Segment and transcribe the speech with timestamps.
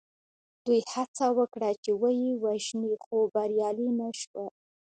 [0.65, 4.47] دوی هڅه وکړه چې ویې وژني خو بریالي نه شول.